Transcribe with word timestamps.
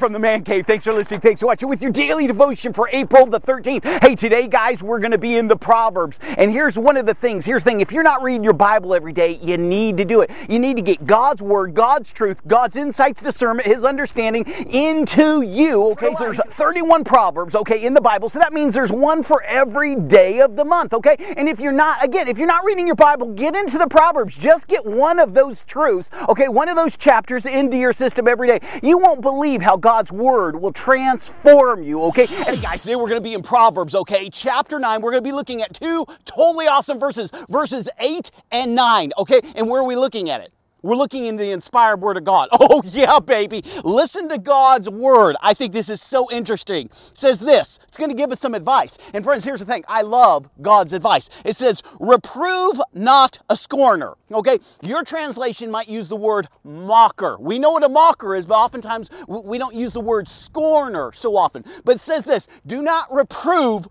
from 0.00 0.14
the 0.14 0.18
Man 0.18 0.42
Cave. 0.42 0.66
Thanks 0.66 0.84
for 0.84 0.94
listening. 0.94 1.20
Thanks 1.20 1.42
for 1.42 1.46
watching 1.46 1.68
with 1.68 1.82
your 1.82 1.92
daily 1.92 2.26
devotion 2.26 2.72
for 2.72 2.88
April 2.90 3.26
the 3.26 3.38
13th. 3.38 3.84
Hey, 4.02 4.16
today, 4.16 4.48
guys, 4.48 4.82
we're 4.82 4.98
going 4.98 5.10
to 5.10 5.18
be 5.18 5.36
in 5.36 5.46
the 5.46 5.56
Proverbs. 5.56 6.18
And 6.38 6.50
here's 6.50 6.78
one 6.78 6.96
of 6.96 7.04
the 7.04 7.12
things. 7.12 7.44
Here's 7.44 7.62
the 7.62 7.70
thing. 7.70 7.82
If 7.82 7.92
you're 7.92 8.02
not 8.02 8.22
reading 8.22 8.42
your 8.42 8.54
Bible 8.54 8.94
every 8.94 9.12
day, 9.12 9.38
you 9.42 9.58
need 9.58 9.98
to 9.98 10.06
do 10.06 10.22
it. 10.22 10.30
You 10.48 10.58
need 10.58 10.76
to 10.76 10.82
get 10.82 11.06
God's 11.06 11.42
Word, 11.42 11.74
God's 11.74 12.12
truth, 12.12 12.40
God's 12.46 12.76
insights, 12.76 13.20
discernment, 13.20 13.68
His 13.68 13.84
understanding 13.84 14.46
into 14.70 15.42
you. 15.42 15.90
Okay, 15.90 16.14
so 16.14 16.24
there's 16.24 16.40
31 16.52 17.04
Proverbs, 17.04 17.54
okay, 17.54 17.84
in 17.84 17.92
the 17.92 18.00
Bible. 18.00 18.30
So 18.30 18.38
that 18.38 18.54
means 18.54 18.72
there's 18.72 18.90
one 18.90 19.22
for 19.22 19.42
every 19.42 19.96
day 19.96 20.40
of 20.40 20.56
the 20.56 20.64
month, 20.64 20.94
okay? 20.94 21.16
And 21.36 21.46
if 21.46 21.60
you're 21.60 21.72
not, 21.72 22.02
again, 22.02 22.26
if 22.26 22.38
you're 22.38 22.48
not 22.48 22.64
reading 22.64 22.86
your 22.86 22.96
Bible, 22.96 23.34
get 23.34 23.54
into 23.54 23.76
the 23.76 23.86
Proverbs. 23.86 24.34
Just 24.34 24.66
get 24.66 24.86
one 24.86 25.18
of 25.18 25.34
those 25.34 25.62
truths, 25.64 26.08
okay, 26.26 26.48
one 26.48 26.70
of 26.70 26.76
those 26.76 26.96
chapters 26.96 27.44
into 27.44 27.76
your 27.76 27.92
system 27.92 28.26
every 28.26 28.48
day. 28.48 28.60
You 28.82 28.96
won't 28.96 29.20
believe 29.20 29.60
how 29.60 29.76
God's 30.00 30.12
Word 30.12 30.62
will 30.62 30.72
transform 30.72 31.82
you, 31.82 32.04
okay? 32.04 32.24
Hey 32.24 32.56
guys, 32.56 32.80
today 32.80 32.96
we're 32.96 33.10
going 33.10 33.20
to 33.20 33.28
be 33.28 33.34
in 33.34 33.42
Proverbs, 33.42 33.94
okay? 33.94 34.30
Chapter 34.30 34.78
9. 34.78 35.02
We're 35.02 35.10
going 35.10 35.22
to 35.22 35.28
be 35.28 35.34
looking 35.34 35.60
at 35.60 35.74
two 35.74 36.06
totally 36.24 36.66
awesome 36.66 36.98
verses, 36.98 37.30
verses 37.50 37.86
8 37.98 38.30
and 38.50 38.74
9, 38.74 39.12
okay? 39.18 39.42
And 39.56 39.68
where 39.68 39.82
are 39.82 39.84
we 39.84 39.96
looking 39.96 40.30
at 40.30 40.40
it? 40.40 40.54
We're 40.82 40.96
looking 40.96 41.26
in 41.26 41.36
the 41.36 41.50
inspired 41.50 42.00
word 42.00 42.16
of 42.16 42.24
God. 42.24 42.48
Oh, 42.62 42.82
yeah, 42.84 43.18
baby. 43.18 43.64
Listen 43.84 44.28
to 44.28 44.38
God's 44.38 44.88
word. 44.88 45.34
I 45.42 45.54
think 45.54 45.72
this 45.72 45.88
is 45.88 46.00
so 46.00 46.30
interesting. 46.30 46.86
It 46.86 47.10
says 47.14 47.40
this. 47.40 47.78
It's 47.88 47.96
going 47.96 48.10
to 48.10 48.16
give 48.16 48.30
us 48.30 48.38
some 48.38 48.54
advice. 48.54 48.98
And 49.14 49.24
friends, 49.24 49.44
here's 49.44 49.60
the 49.60 49.66
thing. 49.66 49.82
I 49.88 50.02
love 50.02 50.48
God's 50.60 50.92
advice. 50.92 51.30
It 51.44 51.56
says, 51.56 51.82
reprove 51.98 52.80
not 52.92 53.40
a 53.48 53.56
scorner. 53.56 54.14
Okay? 54.30 54.58
Your 54.82 55.02
translation 55.04 55.70
might 55.70 55.88
use 55.88 56.08
the 56.08 56.16
word 56.16 56.48
mocker. 56.62 57.38
We 57.40 57.58
know 57.58 57.72
what 57.72 57.82
a 57.82 57.88
mocker 57.88 58.36
is, 58.36 58.46
but 58.46 58.54
oftentimes 58.54 59.10
we 59.26 59.58
don't 59.58 59.74
use 59.74 59.94
the 59.94 60.00
word 60.00 60.28
scorner 60.28 61.10
so 61.12 61.36
often. 61.36 61.64
But 61.84 61.96
it 61.96 62.00
says 62.00 62.26
this, 62.26 62.46
do 62.66 62.82
not 62.82 63.12
reprove 63.12 63.88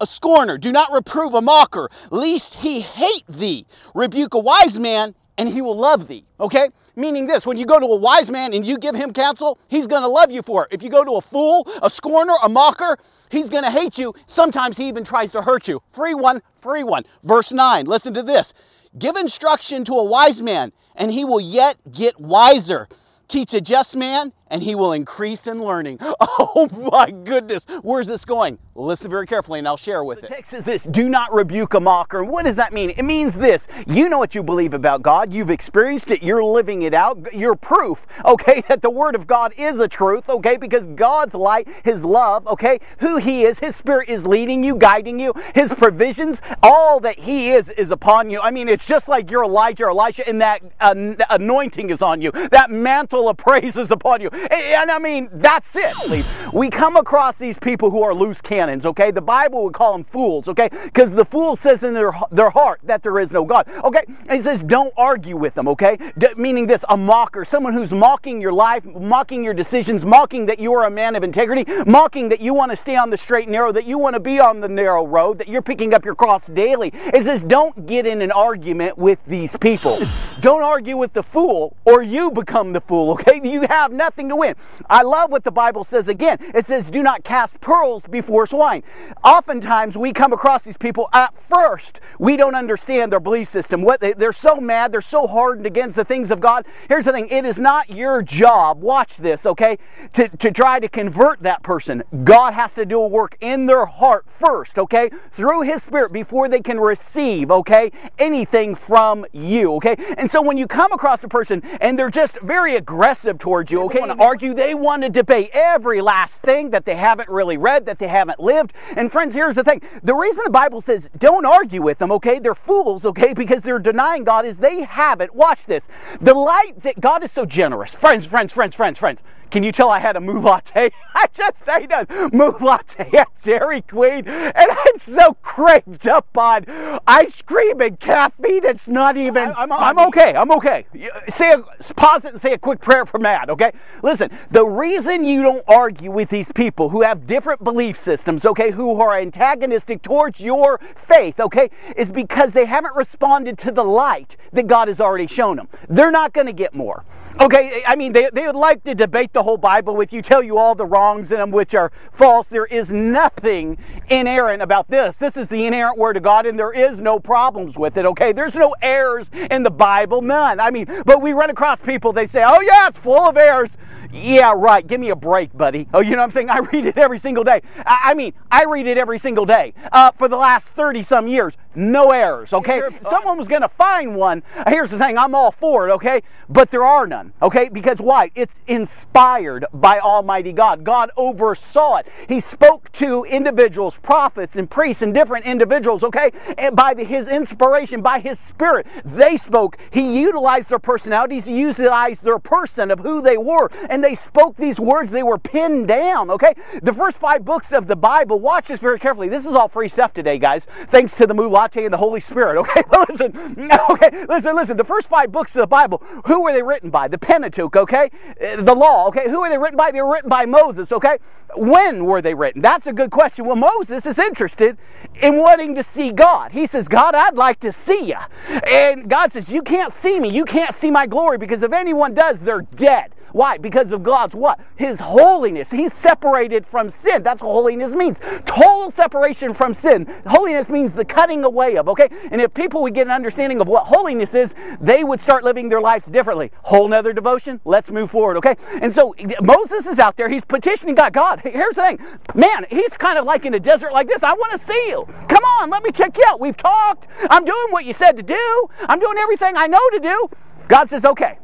a 0.00 0.06
scorner. 0.06 0.58
Do 0.58 0.72
not 0.72 0.92
reprove 0.92 1.34
a 1.34 1.42
mocker, 1.42 1.90
lest 2.10 2.56
he 2.56 2.80
hate 2.80 3.26
thee. 3.28 3.66
Rebuke 3.94 4.34
a 4.34 4.38
wise 4.38 4.78
man, 4.78 5.14
and 5.40 5.48
he 5.48 5.62
will 5.62 5.74
love 5.74 6.06
thee. 6.06 6.22
Okay? 6.38 6.68
Meaning 6.96 7.26
this 7.26 7.46
when 7.46 7.56
you 7.56 7.64
go 7.64 7.80
to 7.80 7.86
a 7.86 7.96
wise 7.96 8.28
man 8.28 8.52
and 8.52 8.64
you 8.64 8.76
give 8.76 8.94
him 8.94 9.10
counsel, 9.10 9.58
he's 9.68 9.86
going 9.86 10.02
to 10.02 10.08
love 10.08 10.30
you 10.30 10.42
for 10.42 10.66
it. 10.66 10.68
If 10.70 10.82
you 10.82 10.90
go 10.90 11.02
to 11.02 11.12
a 11.12 11.20
fool, 11.22 11.66
a 11.82 11.88
scorner, 11.88 12.34
a 12.42 12.48
mocker, 12.50 12.98
he's 13.30 13.48
going 13.48 13.64
to 13.64 13.70
hate 13.70 13.96
you. 13.96 14.14
Sometimes 14.26 14.76
he 14.76 14.86
even 14.86 15.02
tries 15.02 15.32
to 15.32 15.40
hurt 15.40 15.66
you. 15.66 15.80
Free 15.92 16.12
one, 16.12 16.42
free 16.60 16.84
one. 16.84 17.04
Verse 17.24 17.52
9, 17.52 17.86
listen 17.86 18.12
to 18.12 18.22
this. 18.22 18.52
Give 18.98 19.16
instruction 19.16 19.82
to 19.84 19.94
a 19.94 20.04
wise 20.04 20.42
man, 20.42 20.72
and 20.94 21.10
he 21.10 21.24
will 21.24 21.40
yet 21.40 21.78
get 21.90 22.20
wiser. 22.20 22.86
Teach 23.26 23.54
a 23.54 23.62
just 23.62 23.96
man, 23.96 24.34
and 24.50 24.62
he 24.62 24.74
will 24.74 24.92
increase 24.92 25.46
in 25.46 25.62
learning. 25.62 25.98
Oh 26.52 26.68
my 26.92 27.10
goodness, 27.10 27.66
where's 27.82 28.06
this 28.06 28.24
going? 28.24 28.58
Listen 28.74 29.10
very 29.10 29.26
carefully 29.26 29.58
and 29.58 29.68
I'll 29.68 29.76
share 29.76 30.02
with 30.02 30.20
the 30.20 30.26
it. 30.26 30.28
The 30.30 30.34
text 30.36 30.50
says 30.50 30.64
this 30.64 30.84
do 30.84 31.08
not 31.08 31.32
rebuke 31.32 31.74
a 31.74 31.80
mocker. 31.80 32.24
What 32.24 32.44
does 32.44 32.56
that 32.56 32.72
mean? 32.72 32.90
It 32.90 33.04
means 33.04 33.34
this 33.34 33.68
you 33.86 34.08
know 34.08 34.18
what 34.18 34.34
you 34.34 34.42
believe 34.42 34.74
about 34.74 35.02
God, 35.02 35.32
you've 35.32 35.50
experienced 35.50 36.10
it, 36.10 36.22
you're 36.22 36.42
living 36.42 36.82
it 36.82 36.94
out, 36.94 37.34
you're 37.34 37.54
proof, 37.54 38.06
okay, 38.24 38.62
that 38.68 38.82
the 38.82 38.90
Word 38.90 39.14
of 39.14 39.26
God 39.26 39.52
is 39.56 39.80
a 39.80 39.88
truth, 39.88 40.28
okay, 40.28 40.56
because 40.56 40.86
God's 40.88 41.34
light, 41.34 41.68
His 41.84 42.04
love, 42.04 42.46
okay, 42.46 42.80
who 42.98 43.18
He 43.18 43.44
is, 43.44 43.58
His 43.58 43.76
Spirit 43.76 44.08
is 44.08 44.26
leading 44.26 44.64
you, 44.64 44.76
guiding 44.76 45.20
you, 45.20 45.34
His 45.54 45.72
provisions, 45.72 46.40
all 46.62 47.00
that 47.00 47.18
He 47.18 47.50
is 47.50 47.68
is 47.70 47.90
upon 47.90 48.30
you. 48.30 48.40
I 48.40 48.50
mean, 48.50 48.68
it's 48.68 48.86
just 48.86 49.08
like 49.08 49.30
you're 49.30 49.44
Elijah 49.44 49.84
or 49.84 49.90
Elisha, 49.90 50.28
and 50.28 50.40
that 50.40 50.62
anointing 50.80 51.90
is 51.90 52.02
on 52.02 52.20
you, 52.20 52.32
that 52.50 52.70
mantle 52.70 53.28
of 53.28 53.36
praise 53.36 53.76
is 53.76 53.90
upon 53.90 54.20
you. 54.20 54.30
And 54.50 54.90
I 54.90 54.98
mean, 54.98 55.28
that's 55.32 55.74
it. 55.74 56.24
We 56.52 56.70
come 56.70 56.96
across 56.96 57.36
these 57.36 57.58
people 57.58 57.90
who 57.90 58.02
are 58.02 58.14
loose 58.14 58.40
cannons, 58.40 58.86
okay? 58.86 59.10
The 59.10 59.20
Bible 59.20 59.64
would 59.64 59.74
call 59.74 59.92
them 59.92 60.04
fools, 60.04 60.48
okay? 60.48 60.68
Because 60.84 61.12
the 61.12 61.24
fool 61.24 61.56
says 61.56 61.84
in 61.84 61.94
their, 61.94 62.12
their 62.30 62.50
heart 62.50 62.80
that 62.84 63.02
there 63.02 63.18
is 63.18 63.30
no 63.30 63.44
God, 63.44 63.68
okay? 63.84 64.04
He 64.30 64.40
says, 64.40 64.62
don't 64.62 64.92
argue 64.96 65.36
with 65.36 65.54
them, 65.54 65.68
okay? 65.68 65.98
D- 66.18 66.28
meaning 66.36 66.66
this, 66.66 66.84
a 66.88 66.96
mocker, 66.96 67.44
someone 67.44 67.72
who's 67.72 67.92
mocking 67.92 68.40
your 68.40 68.52
life, 68.52 68.84
mocking 68.84 69.44
your 69.44 69.54
decisions, 69.54 70.04
mocking 70.04 70.46
that 70.46 70.58
you 70.58 70.72
are 70.74 70.84
a 70.84 70.90
man 70.90 71.16
of 71.16 71.22
integrity, 71.22 71.70
mocking 71.86 72.28
that 72.28 72.40
you 72.40 72.54
want 72.54 72.70
to 72.70 72.76
stay 72.76 72.96
on 72.96 73.10
the 73.10 73.16
straight 73.16 73.44
and 73.44 73.52
narrow, 73.52 73.72
that 73.72 73.86
you 73.86 73.98
want 73.98 74.14
to 74.14 74.20
be 74.20 74.40
on 74.40 74.60
the 74.60 74.68
narrow 74.68 75.06
road, 75.06 75.38
that 75.38 75.48
you're 75.48 75.62
picking 75.62 75.94
up 75.94 76.04
your 76.04 76.14
cross 76.14 76.46
daily. 76.46 76.92
It 76.94 77.24
says, 77.24 77.42
don't 77.42 77.86
get 77.86 78.06
in 78.06 78.22
an 78.22 78.32
argument 78.32 78.96
with 78.98 79.18
these 79.26 79.56
people. 79.56 79.98
don't 80.40 80.62
argue 80.62 80.96
with 80.96 81.12
the 81.12 81.22
fool, 81.22 81.76
or 81.84 82.02
you 82.02 82.30
become 82.30 82.72
the 82.72 82.80
fool, 82.80 83.12
okay? 83.12 83.40
You 83.42 83.62
have 83.62 83.92
nothing 83.92 84.29
to 84.30 84.36
win. 84.36 84.54
I 84.88 85.02
love 85.02 85.30
what 85.30 85.44
the 85.44 85.50
Bible 85.50 85.84
says 85.84 86.08
again. 86.08 86.38
It 86.54 86.66
says, 86.66 86.90
do 86.90 87.02
not 87.02 87.24
cast 87.24 87.60
pearls 87.60 88.04
before 88.06 88.46
swine. 88.46 88.82
Oftentimes, 89.24 89.96
we 89.96 90.12
come 90.12 90.32
across 90.32 90.64
these 90.64 90.76
people 90.76 91.08
at 91.12 91.34
first, 91.48 92.00
we 92.18 92.36
don't 92.36 92.54
understand 92.54 93.12
their 93.12 93.20
belief 93.20 93.48
system. 93.48 93.82
What 93.82 94.00
they, 94.00 94.12
they're 94.12 94.32
so 94.32 94.56
mad, 94.56 94.92
they're 94.92 95.00
so 95.00 95.26
hardened 95.26 95.66
against 95.66 95.96
the 95.96 96.04
things 96.04 96.30
of 96.30 96.40
God. 96.40 96.66
Here's 96.88 97.04
the 97.04 97.12
thing 97.12 97.28
it 97.28 97.44
is 97.44 97.58
not 97.58 97.90
your 97.90 98.22
job, 98.22 98.80
watch 98.80 99.16
this, 99.16 99.46
okay, 99.46 99.78
to, 100.14 100.28
to 100.28 100.50
try 100.50 100.80
to 100.80 100.88
convert 100.88 101.42
that 101.42 101.62
person. 101.62 102.02
God 102.24 102.54
has 102.54 102.74
to 102.74 102.86
do 102.86 103.00
a 103.00 103.06
work 103.06 103.36
in 103.40 103.66
their 103.66 103.86
heart 103.86 104.26
first, 104.38 104.78
okay, 104.78 105.10
through 105.32 105.62
His 105.62 105.82
Spirit 105.82 106.12
before 106.12 106.48
they 106.48 106.60
can 106.60 106.78
receive, 106.78 107.50
okay, 107.50 107.90
anything 108.18 108.74
from 108.74 109.26
you, 109.32 109.74
okay? 109.74 109.96
And 110.16 110.30
so 110.30 110.42
when 110.42 110.56
you 110.56 110.66
come 110.66 110.92
across 110.92 111.22
a 111.24 111.28
person 111.28 111.62
and 111.80 111.98
they're 111.98 112.10
just 112.10 112.38
very 112.40 112.76
aggressive 112.76 113.38
towards 113.38 113.70
you, 113.70 113.82
okay, 113.82 114.00
argue, 114.20 114.54
they 114.54 114.74
want 114.74 115.02
to 115.02 115.08
debate 115.08 115.50
every 115.52 116.00
last 116.00 116.42
thing 116.42 116.70
that 116.70 116.84
they 116.84 116.94
haven't 116.94 117.28
really 117.28 117.56
read, 117.56 117.86
that 117.86 117.98
they 117.98 118.06
haven't 118.06 118.38
lived. 118.38 118.72
And 118.96 119.10
friends, 119.10 119.34
here's 119.34 119.56
the 119.56 119.64
thing 119.64 119.82
the 120.02 120.14
reason 120.14 120.42
the 120.44 120.50
Bible 120.50 120.80
says 120.80 121.10
don't 121.18 121.46
argue 121.46 121.82
with 121.82 121.98
them, 121.98 122.12
okay, 122.12 122.38
they're 122.38 122.54
fools, 122.54 123.04
okay, 123.04 123.32
because 123.40 123.62
they're 123.62 123.78
denying 123.78 124.24
God, 124.24 124.44
is 124.44 124.58
they 124.58 124.82
haven't. 124.82 125.34
Watch 125.34 125.66
this. 125.66 125.88
The 126.20 126.34
light 126.34 126.82
that 126.82 127.00
God 127.00 127.24
is 127.24 127.32
so 127.32 127.46
generous. 127.46 127.94
Friends, 127.94 128.26
friends, 128.26 128.52
friends, 128.52 128.76
friends, 128.76 128.98
friends. 128.98 129.22
Can 129.50 129.62
you 129.62 129.72
tell 129.72 129.90
I 129.90 129.98
had 129.98 130.16
a 130.16 130.20
moo 130.20 130.40
latte? 130.40 130.90
I 131.14 131.26
just 131.32 131.68
ate 131.68 131.90
a 131.90 132.06
moo 132.32 132.52
latte 132.60 133.10
at 133.16 133.28
Dairy 133.42 133.82
Queen, 133.82 134.26
and 134.28 134.54
I'm 134.70 134.98
so 134.98 135.34
cranked 135.42 136.06
up 136.06 136.26
on 136.36 136.64
ice 137.06 137.42
cream 137.42 137.80
and 137.80 137.98
caffeine. 137.98 138.64
It's 138.64 138.86
not 138.86 139.16
even. 139.16 139.50
I, 139.50 139.62
am 139.62 139.72
I'm, 139.72 139.98
I'm 139.98 140.08
okay. 140.08 140.36
I'm 140.36 140.50
okay. 140.52 140.86
Say 141.28 141.52
a, 141.52 141.58
pause 141.94 142.24
it 142.24 142.32
and 142.32 142.40
say 142.40 142.52
a 142.52 142.58
quick 142.58 142.80
prayer 142.80 143.04
for 143.06 143.18
Matt. 143.18 143.50
Okay. 143.50 143.72
Listen. 144.02 144.30
The 144.50 144.64
reason 144.64 145.24
you 145.24 145.42
don't 145.42 145.64
argue 145.68 146.10
with 146.10 146.28
these 146.28 146.50
people 146.52 146.88
who 146.88 147.02
have 147.02 147.26
different 147.26 147.62
belief 147.62 147.98
systems, 147.98 148.44
okay, 148.44 148.70
who 148.70 149.00
are 149.00 149.18
antagonistic 149.18 150.02
towards 150.02 150.40
your 150.40 150.80
faith, 150.96 151.40
okay, 151.40 151.70
is 151.96 152.10
because 152.10 152.52
they 152.52 152.64
haven't 152.64 152.94
responded 152.94 153.58
to 153.58 153.72
the 153.72 153.84
light 153.84 154.36
that 154.52 154.66
God 154.66 154.88
has 154.88 155.00
already 155.00 155.26
shown 155.26 155.56
them. 155.56 155.68
They're 155.88 156.10
not 156.10 156.32
going 156.32 156.46
to 156.46 156.52
get 156.52 156.74
more. 156.74 157.04
Okay, 157.38 157.82
I 157.86 157.94
mean, 157.94 158.12
they, 158.12 158.28
they 158.32 158.46
would 158.46 158.56
like 158.56 158.82
to 158.84 158.94
debate 158.94 159.32
the 159.32 159.42
whole 159.42 159.56
Bible 159.56 159.94
with 159.94 160.12
you, 160.12 160.20
tell 160.20 160.42
you 160.42 160.58
all 160.58 160.74
the 160.74 160.84
wrongs 160.84 161.30
in 161.30 161.38
them 161.38 161.50
which 161.50 161.74
are 161.74 161.92
false. 162.12 162.48
There 162.48 162.66
is 162.66 162.90
nothing 162.90 163.78
inerrant 164.08 164.62
about 164.62 164.90
this. 164.90 165.16
This 165.16 165.36
is 165.36 165.48
the 165.48 165.64
inerrant 165.64 165.96
Word 165.96 166.16
of 166.16 166.24
God, 166.24 166.44
and 166.44 166.58
there 166.58 166.72
is 166.72 167.00
no 167.00 167.20
problems 167.20 167.78
with 167.78 167.96
it, 167.96 168.04
okay? 168.04 168.32
There's 168.32 168.54
no 168.54 168.74
errors 168.82 169.30
in 169.32 169.62
the 169.62 169.70
Bible, 169.70 170.22
none. 170.22 170.58
I 170.58 170.70
mean, 170.70 170.86
but 171.06 171.22
we 171.22 171.32
run 171.32 171.50
across 171.50 171.78
people, 171.78 172.12
they 172.12 172.26
say, 172.26 172.42
oh, 172.44 172.60
yeah, 172.60 172.88
it's 172.88 172.98
full 172.98 173.28
of 173.28 173.36
errors. 173.36 173.76
Yeah, 174.12 174.52
right. 174.56 174.84
Give 174.84 175.00
me 175.00 175.10
a 175.10 175.16
break, 175.16 175.56
buddy. 175.56 175.86
Oh, 175.94 176.00
you 176.00 176.10
know 176.10 176.16
what 176.18 176.24
I'm 176.24 176.30
saying? 176.32 176.50
I 176.50 176.58
read 176.72 176.86
it 176.86 176.98
every 176.98 177.18
single 177.18 177.44
day. 177.44 177.62
I, 177.86 178.10
I 178.10 178.14
mean, 178.14 178.32
I 178.50 178.64
read 178.64 178.86
it 178.86 178.98
every 178.98 179.18
single 179.18 179.46
day 179.46 179.72
uh, 179.92 180.10
for 180.12 180.28
the 180.28 180.36
last 180.36 180.66
30 180.68 181.02
some 181.02 181.28
years. 181.28 181.54
No 181.74 182.10
errors, 182.10 182.52
okay? 182.52 182.82
Someone 183.08 183.38
was 183.38 183.46
going 183.46 183.62
to 183.62 183.68
find 183.68 184.16
one. 184.16 184.42
Here's 184.68 184.90
the 184.90 184.98
thing 184.98 185.16
I'm 185.16 185.36
all 185.36 185.52
for 185.52 185.88
it, 185.88 185.92
okay? 185.92 186.22
But 186.48 186.72
there 186.72 186.84
are 186.84 187.06
none, 187.06 187.32
okay? 187.40 187.68
Because 187.68 188.00
why? 188.00 188.32
It's 188.34 188.54
inspired 188.66 189.64
by 189.72 190.00
Almighty 190.00 190.52
God. 190.52 190.82
God 190.82 191.12
oversaw 191.16 191.98
it. 191.98 192.08
He 192.28 192.40
spoke 192.40 192.90
to 192.92 193.22
individuals, 193.24 193.94
prophets 194.02 194.56
and 194.56 194.68
priests 194.68 195.02
and 195.02 195.14
different 195.14 195.46
individuals, 195.46 196.02
okay? 196.02 196.32
And 196.58 196.74
by 196.74 196.92
the, 196.92 197.04
his 197.04 197.28
inspiration, 197.28 198.02
by 198.02 198.18
his 198.18 198.40
spirit, 198.40 198.86
they 199.04 199.36
spoke. 199.36 199.78
He 199.92 200.20
utilized 200.20 200.70
their 200.70 200.80
personalities, 200.80 201.46
he 201.46 201.60
utilized 201.60 202.24
their 202.24 202.40
person 202.40 202.90
of 202.90 202.98
who 202.98 203.22
they 203.22 203.36
were. 203.36 203.70
And 203.88 204.02
they 204.02 204.16
spoke 204.16 204.56
these 204.56 204.80
words, 204.80 205.12
they 205.12 205.22
were 205.22 205.38
pinned 205.38 205.86
down, 205.86 206.32
okay? 206.32 206.54
The 206.82 206.92
first 206.92 207.18
five 207.18 207.44
books 207.44 207.72
of 207.72 207.86
the 207.86 207.96
Bible, 207.96 208.40
watch 208.40 208.68
this 208.68 208.80
very 208.80 208.98
carefully. 208.98 209.28
This 209.28 209.46
is 209.46 209.52
all 209.52 209.68
free 209.68 209.88
stuff 209.88 210.12
today, 210.12 210.38
guys, 210.38 210.66
thanks 210.90 211.14
to 211.14 211.28
the 211.28 211.34
Moo 211.34 211.48
Latte 211.60 211.84
and 211.84 211.92
the 211.92 211.98
Holy 211.98 212.20
Spirit, 212.20 212.58
okay? 212.58 212.82
listen, 213.10 213.68
okay, 213.90 214.24
listen, 214.26 214.56
listen. 214.56 214.76
The 214.78 214.84
first 214.84 215.08
five 215.08 215.30
books 215.30 215.54
of 215.54 215.60
the 215.60 215.66
Bible, 215.66 216.02
who 216.24 216.42
were 216.42 216.54
they 216.54 216.62
written 216.62 216.88
by? 216.88 217.06
The 217.06 217.18
Pentateuch, 217.18 217.76
okay? 217.76 218.10
Uh, 218.42 218.62
the 218.62 218.74
law, 218.74 219.08
okay? 219.08 219.28
Who 219.28 219.40
were 219.40 219.50
they 219.50 219.58
written 219.58 219.76
by? 219.76 219.90
They 219.90 220.00
were 220.00 220.10
written 220.10 220.30
by 220.30 220.46
Moses, 220.46 220.90
okay? 220.90 221.18
When 221.56 222.06
were 222.06 222.22
they 222.22 222.32
written? 222.32 222.62
That's 222.62 222.86
a 222.86 222.94
good 222.94 223.10
question. 223.10 223.44
Well, 223.44 223.56
Moses 223.56 224.06
is 224.06 224.18
interested 224.18 224.78
in 225.20 225.36
wanting 225.36 225.74
to 225.74 225.82
see 225.82 226.12
God. 226.12 226.52
He 226.52 226.66
says, 226.66 226.88
God, 226.88 227.14
I'd 227.14 227.36
like 227.36 227.60
to 227.60 227.72
see 227.72 228.06
you. 228.06 228.60
And 228.66 229.10
God 229.10 229.30
says, 229.32 229.52
You 229.52 229.62
can't 229.62 229.92
see 229.92 230.18
me. 230.18 230.30
You 230.30 230.46
can't 230.46 230.74
see 230.74 230.90
my 230.90 231.06
glory 231.06 231.36
because 231.36 231.62
if 231.62 231.72
anyone 231.72 232.14
does, 232.14 232.40
they're 232.40 232.62
dead. 232.62 233.14
Why? 233.32 233.58
Because 233.58 233.90
of 233.90 234.02
God's 234.02 234.34
what? 234.34 234.60
His 234.76 234.98
holiness. 234.98 235.70
He's 235.70 235.92
separated 235.92 236.66
from 236.66 236.90
sin. 236.90 237.22
That's 237.22 237.42
what 237.42 237.52
holiness 237.52 237.92
means. 237.92 238.20
Total 238.46 238.90
separation 238.90 239.54
from 239.54 239.74
sin. 239.74 240.12
Holiness 240.26 240.68
means 240.68 240.92
the 240.92 241.04
cutting 241.04 241.44
away 241.44 241.76
of, 241.76 241.88
okay? 241.88 242.08
And 242.30 242.40
if 242.40 242.52
people 242.54 242.82
would 242.82 242.94
get 242.94 243.06
an 243.06 243.12
understanding 243.12 243.60
of 243.60 243.68
what 243.68 243.86
holiness 243.86 244.34
is, 244.34 244.54
they 244.80 245.04
would 245.04 245.20
start 245.20 245.44
living 245.44 245.68
their 245.68 245.80
lives 245.80 246.06
differently. 246.06 246.50
Whole 246.62 246.88
nother 246.88 247.12
devotion. 247.12 247.60
Let's 247.64 247.90
move 247.90 248.10
forward, 248.10 248.36
okay? 248.38 248.56
And 248.80 248.94
so 248.94 249.14
Moses 249.42 249.86
is 249.86 249.98
out 249.98 250.16
there. 250.16 250.28
He's 250.28 250.44
petitioning 250.44 250.94
God. 250.94 251.12
God, 251.12 251.40
here's 251.42 251.74
the 251.74 251.82
thing. 251.82 251.98
Man, 252.34 252.66
he's 252.70 252.96
kind 252.96 253.18
of 253.18 253.24
like 253.24 253.44
in 253.44 253.54
a 253.54 253.60
desert 253.60 253.92
like 253.92 254.08
this. 254.08 254.22
I 254.22 254.32
want 254.32 254.52
to 254.52 254.58
see 254.58 254.88
you. 254.88 255.06
Come 255.28 255.44
on, 255.60 255.70
let 255.70 255.82
me 255.82 255.92
check 255.92 256.16
you 256.16 256.24
out. 256.28 256.40
We've 256.40 256.56
talked. 256.56 257.08
I'm 257.30 257.44
doing 257.44 257.68
what 257.70 257.84
you 257.84 257.92
said 257.92 258.16
to 258.16 258.22
do. 258.22 258.66
I'm 258.88 259.00
doing 259.00 259.18
everything 259.18 259.56
I 259.56 259.66
know 259.66 259.80
to 259.92 259.98
do. 259.98 260.28
God 260.68 260.88
says, 260.88 261.04
okay. 261.04 261.38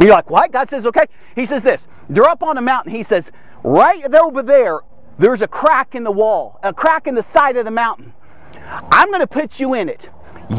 You're 0.00 0.10
like, 0.10 0.30
what? 0.30 0.52
God 0.52 0.68
says, 0.70 0.86
okay. 0.86 1.06
He 1.34 1.46
says 1.46 1.62
this. 1.62 1.88
They're 2.08 2.28
up 2.28 2.42
on 2.42 2.58
a 2.58 2.62
mountain. 2.62 2.92
He 2.92 3.02
says, 3.02 3.30
right 3.62 4.02
over 4.14 4.42
there, 4.42 4.80
there's 5.18 5.42
a 5.42 5.48
crack 5.48 5.94
in 5.94 6.04
the 6.04 6.10
wall, 6.10 6.58
a 6.62 6.72
crack 6.72 7.06
in 7.06 7.14
the 7.14 7.22
side 7.22 7.56
of 7.56 7.64
the 7.64 7.70
mountain. 7.70 8.14
I'm 8.90 9.08
going 9.08 9.20
to 9.20 9.26
put 9.26 9.60
you 9.60 9.74
in 9.74 9.88
it. 9.88 10.08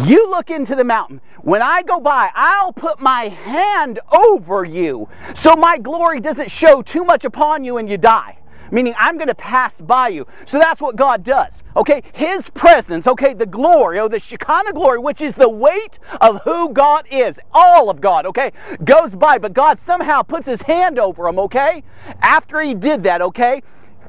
You 0.05 0.29
look 0.29 0.49
into 0.49 0.75
the 0.75 0.83
mountain. 0.83 1.21
When 1.41 1.61
I 1.61 1.81
go 1.81 1.99
by, 1.99 2.29
I'll 2.35 2.71
put 2.71 2.99
my 2.99 3.29
hand 3.29 3.99
over 4.11 4.63
you 4.63 5.09
so 5.35 5.55
my 5.55 5.77
glory 5.77 6.19
doesn't 6.19 6.51
show 6.51 6.81
too 6.81 7.03
much 7.03 7.25
upon 7.25 7.63
you 7.63 7.77
and 7.77 7.89
you 7.89 7.97
die 7.97 8.37
meaning 8.71 8.93
I'm 8.97 9.17
going 9.17 9.27
to 9.27 9.35
pass 9.35 9.79
by 9.79 10.09
you. 10.09 10.25
So 10.45 10.57
that's 10.57 10.81
what 10.81 10.95
God 10.95 11.23
does. 11.23 11.63
Okay, 11.75 12.03
His 12.13 12.49
presence, 12.49 13.07
okay, 13.07 13.33
the 13.33 13.45
glory, 13.45 13.99
oh, 13.99 14.07
the 14.07 14.19
Shekinah 14.19 14.73
glory, 14.73 14.99
which 14.99 15.21
is 15.21 15.33
the 15.33 15.49
weight 15.49 15.99
of 16.19 16.41
who 16.43 16.69
God 16.73 17.05
is, 17.11 17.39
all 17.53 17.89
of 17.89 18.01
God, 18.01 18.25
okay, 18.25 18.51
goes 18.83 19.13
by, 19.13 19.37
but 19.37 19.53
God 19.53 19.79
somehow 19.79 20.21
puts 20.21 20.47
His 20.47 20.61
hand 20.63 20.97
over 20.97 21.27
him, 21.27 21.37
okay? 21.39 21.83
After 22.21 22.61
He 22.61 22.73
did 22.73 23.03
that, 23.03 23.21
okay, 23.21 23.61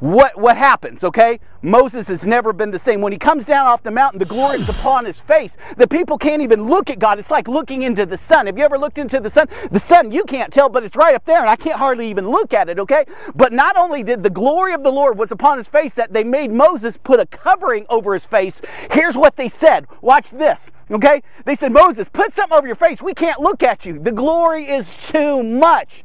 what, 0.03 0.37
what 0.37 0.57
happens, 0.57 1.05
okay? 1.05 1.39
Moses 1.63 2.09
has 2.09 2.27
never 2.27 2.53
been 2.53 2.73
the 2.73 2.79
same. 2.79 3.01
When 3.01 3.13
he 3.13 3.19
comes 3.21 3.47
down 3.47 3.69
off 3.69 3.85
the 3.85 3.93
mountain, 3.93 4.19
the 4.19 4.25
glory 4.25 4.57
is 4.57 4.69
upon 4.69 5.05
his 5.05 5.21
face. 5.21 5.57
The 5.77 5.87
people 5.87 6.19
can't 6.19 6.43
even 6.43 6.65
look 6.65 6.91
at 6.91 6.99
God. 6.99 7.21
It's 7.21 7.31
like 7.31 7.47
looking 7.47 7.83
into 7.83 8.05
the 8.05 8.19
sun. 8.19 8.47
Have 8.47 8.59
you 8.59 8.65
ever 8.65 8.77
looked 8.77 8.99
into 8.99 9.21
the 9.21 9.31
sun? 9.31 9.47
The 9.71 9.79
sun, 9.79 10.11
you 10.11 10.25
can't 10.25 10.53
tell, 10.53 10.69
but 10.69 10.83
it's 10.83 10.97
right 10.97 11.15
up 11.15 11.25
there, 11.25 11.39
and 11.39 11.49
I 11.49 11.55
can't 11.55 11.79
hardly 11.79 12.11
even 12.11 12.29
look 12.29 12.53
at 12.53 12.69
it, 12.69 12.81
okay? 12.81 13.05
But 13.37 13.53
not 13.53 13.77
only 13.77 14.03
did 14.03 14.25
the 14.25 14.31
glory 14.31 14.73
of 14.73 14.83
the 14.83 14.91
Lord 14.91 15.17
was 15.17 15.31
upon 15.31 15.57
his 15.57 15.69
face, 15.69 15.95
that 15.95 16.13
they 16.13 16.25
made 16.25 16.51
Moses 16.51 16.97
put 16.97 17.21
a 17.21 17.27
covering 17.27 17.87
over 17.89 18.13
his 18.13 18.27
face. 18.27 18.61
Here's 18.91 19.17
what 19.17 19.37
they 19.37 19.49
said. 19.49 19.87
Watch 20.01 20.31
this, 20.31 20.73
okay? 20.91 21.23
They 21.45 21.55
said, 21.55 21.71
Moses, 21.71 22.09
put 22.13 22.35
something 22.35 22.59
over 22.59 22.67
your 22.67 22.75
face. 22.75 23.03
We 23.03 23.15
can't 23.15 23.39
look 23.39 23.63
at 23.63 23.87
you. 23.87 24.01
The 24.01 24.11
glory 24.11 24.65
is 24.65 24.89
too 24.99 25.45
much. 25.45 26.03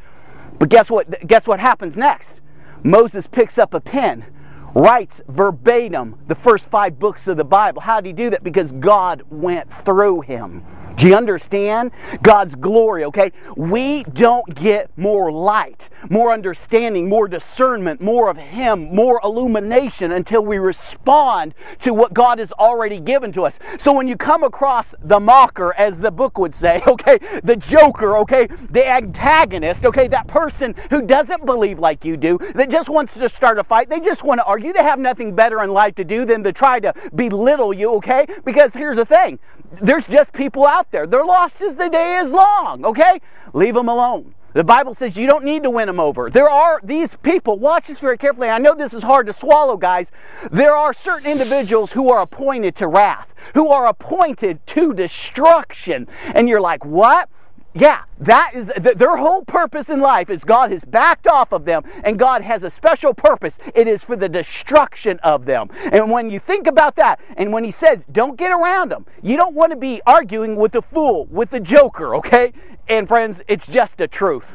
But 0.59 0.69
guess 0.69 0.91
what? 0.91 1.25
Guess 1.25 1.47
what 1.47 1.59
happens 1.59 1.97
next? 1.97 2.41
Moses 2.87 3.27
picks 3.27 3.57
up 3.57 3.73
a 3.73 3.81
pen, 3.81 4.25
writes 4.73 5.21
verbatim 5.27 6.15
the 6.27 6.35
first 6.35 6.69
five 6.69 6.97
books 6.97 7.27
of 7.27 7.35
the 7.35 7.43
Bible. 7.43 7.81
How 7.81 7.99
did 7.99 8.07
he 8.07 8.13
do 8.13 8.29
that? 8.29 8.45
Because 8.45 8.71
God 8.71 9.23
went 9.29 9.67
through 9.83 10.21
him. 10.21 10.63
Do 10.97 11.07
you 11.07 11.15
understand? 11.15 11.91
God's 12.23 12.55
glory, 12.55 13.03
okay? 13.05 13.31
We 13.55 14.03
don't 14.03 14.55
get 14.55 14.89
more 14.97 15.31
light, 15.31 15.89
more 16.09 16.33
understanding, 16.33 17.07
more 17.07 17.27
discernment, 17.27 18.01
more 18.01 18.31
of 18.31 18.37
Him, 18.37 18.95
more 18.95 19.21
illumination 19.23 20.11
until 20.11 20.41
we 20.41 20.57
respond 20.57 21.53
to 21.81 21.93
what 21.93 22.15
God 22.15 22.39
has 22.39 22.51
already 22.53 22.99
given 22.99 23.31
to 23.33 23.45
us. 23.45 23.59
So 23.77 23.93
when 23.93 24.07
you 24.07 24.17
come 24.17 24.43
across 24.43 24.95
the 25.03 25.19
mocker, 25.19 25.75
as 25.75 25.99
the 25.99 26.09
book 26.09 26.39
would 26.39 26.55
say, 26.55 26.81
okay, 26.87 27.19
the 27.43 27.55
joker, 27.55 28.17
okay, 28.17 28.47
the 28.71 28.87
antagonist, 28.87 29.85
okay, 29.85 30.07
that 30.07 30.25
person 30.25 30.73
who 30.89 31.03
doesn't 31.03 31.45
believe 31.45 31.77
like 31.77 32.05
you 32.05 32.17
do, 32.17 32.39
that 32.55 32.71
just 32.71 32.89
wants 32.89 33.13
to 33.13 33.29
start 33.29 33.59
a 33.59 33.63
fight, 33.63 33.87
they 33.87 33.99
just 33.99 34.23
want 34.23 34.39
to 34.39 34.45
argue, 34.45 34.73
they 34.73 34.81
have 34.81 34.97
nothing 34.97 35.35
better 35.35 35.61
in 35.61 35.71
life 35.71 35.93
to 35.93 36.03
do 36.03 36.25
than 36.25 36.43
to 36.43 36.51
try 36.51 36.79
to 36.79 36.91
belittle 37.13 37.71
you, 37.71 37.93
okay? 37.93 38.25
Because 38.43 38.73
here's 38.73 38.97
the 38.97 39.05
thing 39.05 39.37
there's 39.73 40.07
just 40.07 40.33
people 40.33 40.65
out 40.65 40.91
there. 40.91 41.05
They're 41.05 41.25
lost 41.25 41.61
as 41.61 41.75
the 41.75 41.89
day 41.89 42.17
is 42.17 42.31
long, 42.31 42.85
okay? 42.85 43.21
Leave 43.53 43.73
them 43.73 43.89
alone. 43.89 44.33
The 44.53 44.63
Bible 44.63 44.95
says 44.95 45.15
you 45.15 45.27
don't 45.27 45.43
need 45.43 45.63
to 45.63 45.69
win 45.69 45.85
them 45.85 45.99
over. 45.99 46.29
There 46.31 46.49
are 46.49 46.79
these 46.83 47.15
people, 47.17 47.59
watch 47.59 47.87
this 47.87 47.99
very 47.99 48.17
carefully. 48.17 48.49
I 48.49 48.57
know 48.57 48.73
this 48.73 48.93
is 48.93 49.03
hard 49.03 49.27
to 49.27 49.33
swallow, 49.33 49.77
guys. 49.77 50.11
There 50.49 50.75
are 50.75 50.93
certain 50.93 51.31
individuals 51.31 51.91
who 51.91 52.09
are 52.09 52.21
appointed 52.21 52.75
to 52.77 52.87
wrath, 52.87 53.27
who 53.53 53.67
are 53.69 53.87
appointed 53.87 54.65
to 54.67 54.93
destruction. 54.93 56.07
And 56.33 56.49
you're 56.49 56.61
like, 56.61 56.83
what? 56.83 57.29
Yeah, 57.79 58.05
that 58.21 58.55
is 58.55 58.71
th- 58.81 58.97
their 58.97 59.15
whole 59.17 59.45
purpose 59.45 59.91
in 59.91 59.99
life 59.99 60.31
is 60.31 60.43
God 60.43 60.71
has 60.71 60.83
backed 60.83 61.27
off 61.27 61.51
of 61.51 61.63
them 61.63 61.83
and 62.03 62.17
God 62.17 62.41
has 62.41 62.63
a 62.63 62.71
special 62.71 63.13
purpose. 63.13 63.59
It 63.75 63.87
is 63.87 64.03
for 64.03 64.15
the 64.15 64.27
destruction 64.27 65.19
of 65.19 65.45
them. 65.45 65.69
And 65.91 66.09
when 66.09 66.31
you 66.31 66.39
think 66.39 66.65
about 66.65 66.95
that 66.95 67.19
and 67.35 67.53
when 67.53 67.63
he 67.63 67.69
says 67.69 68.03
don't 68.11 68.35
get 68.35 68.49
around 68.49 68.89
them, 68.89 69.05
you 69.21 69.37
don't 69.37 69.53
want 69.53 69.73
to 69.73 69.75
be 69.75 70.01
arguing 70.07 70.55
with 70.55 70.71
the 70.71 70.81
fool, 70.81 71.27
with 71.29 71.51
the 71.51 71.59
joker, 71.59 72.15
okay? 72.15 72.51
And 72.89 73.07
friends, 73.07 73.41
it's 73.47 73.67
just 73.67 73.97
the 73.97 74.07
truth. 74.07 74.45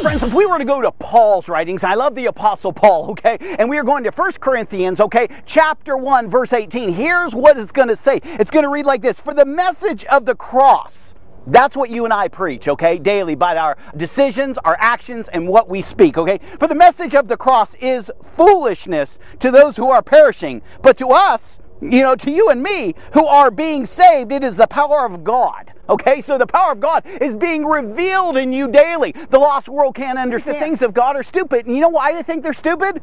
Friends, 0.00 0.22
if 0.22 0.32
we 0.32 0.46
were 0.46 0.58
to 0.58 0.64
go 0.64 0.80
to 0.80 0.92
Paul's 0.92 1.48
writings, 1.48 1.82
I 1.82 1.94
love 1.94 2.14
the 2.14 2.26
apostle 2.26 2.72
Paul, 2.72 3.10
okay? 3.10 3.38
And 3.58 3.68
we 3.68 3.76
are 3.78 3.82
going 3.82 4.04
to 4.04 4.10
1 4.10 4.32
Corinthians, 4.34 5.00
okay? 5.00 5.26
Chapter 5.46 5.96
1 5.96 6.30
verse 6.30 6.52
18. 6.52 6.92
Here's 6.92 7.34
what 7.34 7.58
it's 7.58 7.72
going 7.72 7.88
to 7.88 7.96
say. 7.96 8.20
It's 8.22 8.52
going 8.52 8.62
to 8.62 8.68
read 8.68 8.86
like 8.86 9.02
this, 9.02 9.18
"For 9.18 9.34
the 9.34 9.46
message 9.46 10.04
of 10.04 10.26
the 10.26 10.36
cross 10.36 11.14
that's 11.52 11.76
what 11.76 11.90
you 11.90 12.04
and 12.04 12.12
I 12.12 12.28
preach, 12.28 12.68
okay, 12.68 12.98
daily 12.98 13.34
by 13.34 13.56
our 13.56 13.76
decisions, 13.96 14.58
our 14.58 14.76
actions, 14.78 15.28
and 15.28 15.48
what 15.48 15.68
we 15.68 15.82
speak, 15.82 16.18
okay? 16.18 16.40
For 16.58 16.68
the 16.68 16.74
message 16.74 17.14
of 17.14 17.28
the 17.28 17.36
cross 17.36 17.74
is 17.74 18.10
foolishness 18.34 19.18
to 19.40 19.50
those 19.50 19.76
who 19.76 19.90
are 19.90 20.02
perishing, 20.02 20.62
but 20.82 20.98
to 20.98 21.08
us, 21.08 21.60
you 21.80 22.02
know, 22.02 22.16
to 22.16 22.30
you 22.30 22.50
and 22.50 22.62
me 22.62 22.94
who 23.12 23.24
are 23.26 23.50
being 23.50 23.86
saved, 23.86 24.32
it 24.32 24.42
is 24.42 24.56
the 24.56 24.66
power 24.66 25.04
of 25.06 25.24
God. 25.24 25.72
Okay, 25.88 26.20
so 26.20 26.36
the 26.36 26.46
power 26.46 26.72
of 26.72 26.80
God 26.80 27.04
is 27.20 27.34
being 27.34 27.64
revealed 27.64 28.36
in 28.36 28.52
you 28.52 28.68
daily. 28.68 29.14
The 29.30 29.38
lost 29.38 29.68
world 29.68 29.94
can't 29.94 30.18
understand. 30.18 30.56
The 30.56 30.60
things 30.60 30.82
of 30.82 30.92
God 30.92 31.16
are 31.16 31.22
stupid. 31.22 31.66
And 31.66 31.74
you 31.74 31.80
know 31.80 31.88
why 31.88 32.12
they 32.12 32.22
think 32.22 32.42
they're 32.42 32.52
stupid? 32.52 33.00